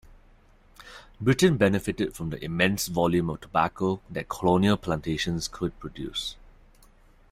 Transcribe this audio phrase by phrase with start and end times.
[1.21, 6.35] Britain benefitted from the immense volume of tobacco that colonial plantations could produce.